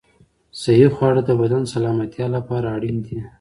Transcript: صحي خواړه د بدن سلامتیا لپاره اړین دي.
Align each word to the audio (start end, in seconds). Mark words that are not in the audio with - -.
صحي 0.61 0.87
خواړه 0.95 1.21
د 1.25 1.31
بدن 1.41 1.63
سلامتیا 1.73 2.25
لپاره 2.35 2.67
اړین 2.75 2.97
دي. 3.05 3.19